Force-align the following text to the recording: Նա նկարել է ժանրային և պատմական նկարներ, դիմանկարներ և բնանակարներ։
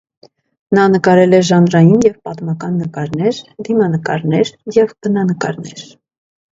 Նա 0.77 0.85
նկարել 0.93 1.35
է 1.39 1.41
ժանրային 1.49 2.07
և 2.07 2.17
պատմական 2.29 2.81
նկարներ, 2.81 3.41
դիմանկարներ 3.69 4.55
և 4.83 4.97
բնանակարներ։ 5.03 5.89